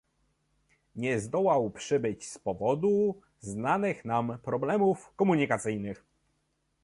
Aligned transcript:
Nie 0.95 1.19
zdołał 1.19 1.69
przybyć 1.69 2.27
z 2.27 2.37
powodu 2.37 3.21
znanych 3.43 4.05
nam 4.05 4.37
problemów 4.43 5.13
komunikacyjnych 5.15 6.05